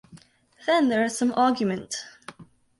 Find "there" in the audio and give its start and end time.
0.89-1.03